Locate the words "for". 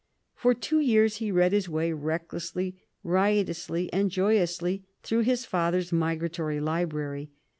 0.33-0.55